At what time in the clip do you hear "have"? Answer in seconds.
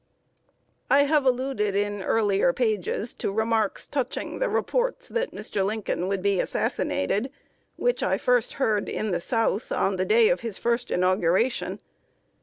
1.03-1.27